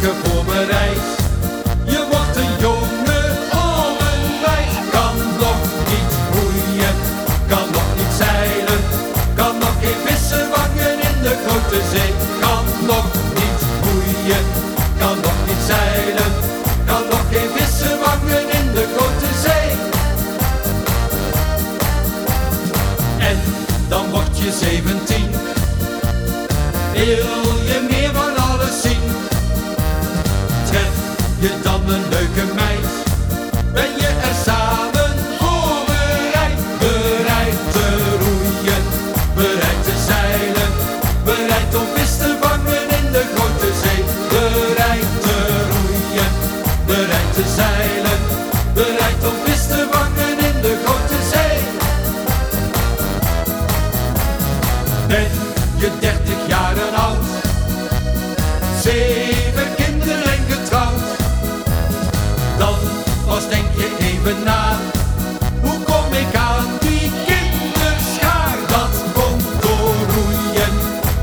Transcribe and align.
Je 0.00 0.12
wordt 2.10 2.36
een 2.36 2.58
jongen 2.58 3.30
om 3.52 3.96
een 4.10 4.24
wijs. 4.44 4.74
Kan 4.90 5.16
nog 5.38 5.60
niet 5.90 6.12
roeien, 6.32 6.94
kan 7.48 7.66
nog 7.72 7.88
niet 7.96 8.12
zeilen. 8.18 8.80
Kan 9.34 9.58
nog 9.58 9.74
geen 9.80 10.00
vissen 10.04 10.46
vangen 10.52 10.92
in 11.08 11.16
de 11.22 11.34
grote 11.44 11.80
zee. 11.92 12.12
Kan 12.40 12.64
nog 12.86 13.06
niet 13.34 13.60
roeien, 13.84 14.44
kan 14.98 15.16
nog 15.22 15.38
niet 15.46 15.62
zeilen. 15.66 16.32
Kan 16.86 17.02
nog 17.10 17.24
geen 17.30 17.50
vissen 17.56 17.98
vangen 18.02 18.44
in 18.58 18.66
de 18.74 18.84
grote 18.96 19.30
zee. 19.44 19.70
En 23.28 23.36
dan 23.88 24.10
word 24.10 24.38
je 24.38 24.52
17. 24.60 25.30
Wil 26.92 27.42
je 27.64 27.86
meer 27.90 27.99
je 31.40 31.50
dan 31.62 31.80
een 31.88 32.08
leuke 32.08 32.54
meid? 32.54 32.86
Ben 33.72 33.90
je 33.96 34.06
er 34.06 34.34
samen 34.44 35.14
voor 35.38 35.84
bereid? 35.86 36.58
Bereid 36.78 37.58
te 37.72 37.86
roeien, 38.20 38.82
bereid 39.34 39.84
te 39.84 39.94
zeilen, 40.06 40.70
bereid 41.24 41.74
om 41.74 41.86
vis 41.94 42.16
te 42.16 42.36
vangen 42.40 42.82
in 42.98 43.12
de 43.12 43.24
grote 43.34 43.70
zee. 43.82 44.04
Bereid 44.28 45.10
te 45.20 45.36
roeien, 45.72 46.32
bereid 46.86 47.32
te 47.34 47.44
zeilen, 47.56 48.18
bereid 48.74 49.22
om 49.30 49.36
vis 49.44 49.66
te 49.66 49.86
vangen 49.90 50.38
in 50.48 50.60
de 50.62 50.82
grote 50.84 51.18
zee. 51.32 51.58
Hoe 64.22 65.82
kom 65.84 66.12
ik 66.12 66.34
aan 66.34 66.66
die 66.80 67.10
kinderschaar? 67.26 68.56
Dat 68.68 68.94
komt 69.12 69.44
door 69.60 69.94
roeien, 70.14 70.74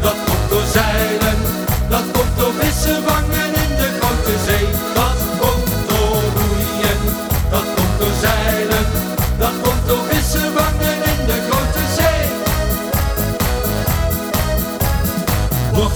dat 0.01 0.15
komt 0.25 0.49
door 0.49 0.63
zeilen, 0.73 1.37
dat 1.89 2.03
komt 2.11 2.37
door 2.37 2.53
vissen 2.59 3.03
vangen 3.03 3.45
in 3.45 3.75
de 3.77 3.97
grote 3.99 4.35
zee. 4.45 4.67
Dat 4.93 5.19
komt 5.39 5.69
door 5.87 6.21
roeien, 6.37 6.99
dat 7.49 7.65
komt 7.75 7.99
door 7.99 8.15
zeilen, 8.21 8.85
dat 9.37 9.53
komt 9.63 9.87
door 9.87 10.03
vissen 10.09 10.51
vangen 10.55 10.97
in 11.13 11.25
de 11.25 11.47
grote 11.49 11.83
zee. 11.97 12.25
Word 15.73 15.93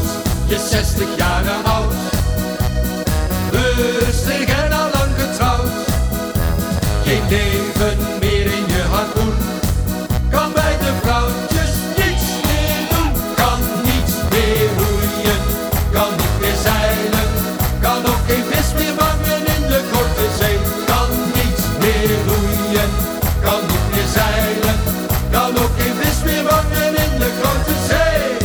je 0.47 0.67
60 0.69 1.07
jaren 1.17 1.63
oud, 1.63 1.93
meer 8.19 8.45
in 8.45 8.65
je 8.67 8.83
harpoen, 8.89 9.33
kan 10.29 10.53
bij 10.53 10.77
de 10.77 10.93
vrouwtjes 11.01 11.71
niets 11.97 12.27
meer 12.47 12.81
doen. 12.93 13.11
Kan 13.35 13.59
niet 13.83 14.11
meer 14.33 14.67
roeien, 14.77 15.41
kan 15.91 16.11
niet 16.21 16.35
meer 16.41 16.57
zeilen, 16.63 17.27
kan 17.79 18.05
ook 18.05 18.23
geen 18.27 18.43
vis 18.49 18.73
meer 18.73 18.93
vangen 18.97 19.41
in 19.55 19.63
de 19.73 19.81
grote 19.91 20.27
zee. 20.39 20.57
Kan 20.85 21.09
niet 21.39 21.61
meer 21.79 22.11
roeien, 22.27 22.89
kan 23.41 23.61
niet 23.71 23.87
meer 23.93 24.09
zeilen, 24.17 24.77
kan 25.31 25.51
ook 25.63 25.73
geen 25.77 25.95
vis 26.01 26.23
meer 26.23 26.43
vangen 26.49 26.93
in 27.05 27.13
de 27.23 27.31
grote 27.39 27.75
zee. 27.89 28.37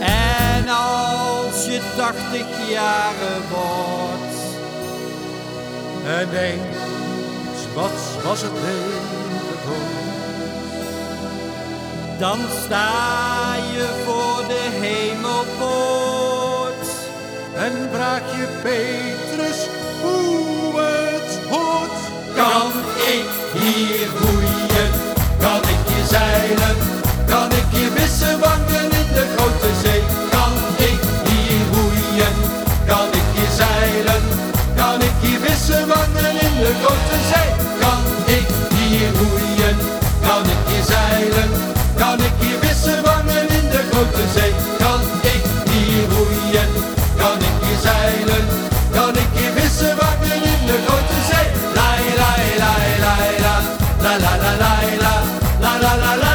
En 0.00 0.68
als 0.68 1.64
je 1.64 1.80
80 1.96 2.46
jaren 2.68 3.42
wordt, 3.50 4.36
En 6.04 6.28
denkt, 6.30 6.87
wat 7.80 8.24
was 8.24 8.42
het 8.42 8.52
leven 8.52 9.08
dan 12.18 12.38
sta 12.64 13.54
je 13.72 13.86
voor 14.04 14.46
de 14.48 14.68
hemelpoort. 14.80 15.86
En 17.54 17.72
vraag 17.92 18.20
je 18.36 18.46
Petrus 18.62 19.66
hoe 20.02 20.80
het 20.80 21.38
hoort. 21.50 21.98
Kan 22.34 22.72
ik 23.16 23.28
hier 23.60 24.08
roeien? 24.20 24.90
Kan 25.38 25.60
ik 25.60 25.78
hier 25.86 26.06
zeilen? 26.06 26.76
Kan 27.26 27.52
ik 27.52 27.64
hier 27.70 27.90
vissen 27.90 28.38
vangen 28.38 28.84
in 28.84 29.12
de 29.14 29.34
grote 29.36 29.70
zee? 29.82 30.02
Kan 30.30 30.52
ik 30.76 31.00
hier 31.28 31.60
roeien? 31.72 32.34
Kan 32.86 33.08
ik 33.08 33.26
hier 33.34 33.50
zeilen? 33.56 34.22
Kan 34.78 35.02
ik 35.02 35.12
hier 35.20 35.40
vissen 35.40 35.88
vangen 35.88 36.30
in 36.46 36.54
de 36.62 36.72
grote 36.82 37.18
zee? 37.30 37.50
Kan 37.80 38.02
ik 38.38 38.46
hier 38.74 39.10
roeien? 39.20 39.76
Kan 40.26 40.44
ik 40.54 40.62
hier 40.68 40.84
zeilen? 40.92 41.50
Kan 41.96 42.18
ik 42.28 42.32
hier 42.40 42.58
vissen 42.60 43.04
vangen 43.04 43.48
in 43.58 43.66
de 43.74 43.82
grote 43.90 44.24
zee? 44.34 44.52
Kan 44.78 45.00
ik 45.34 45.42
hier 45.70 46.04
roeien? 46.14 46.68
Kan 47.16 47.38
ik 47.48 47.56
hier 47.62 47.78
zeilen? 47.88 48.44
Kan 48.92 49.14
ik 49.22 49.30
hier 49.38 49.52
vissen 49.56 49.96
vangen 50.00 50.38
in 50.54 50.62
de 50.70 50.76
grote 50.86 51.18
zee? 51.30 51.48
La 51.78 51.90
la 52.18 52.30
la 52.62 52.72
la 53.02 53.04
la 53.04 53.54
la 54.04 54.14
la 54.24 54.32
la 54.42 54.52
la 54.62 55.12
la 55.60 55.72
la 55.80 55.96
la 56.02 56.16
la 56.22 56.27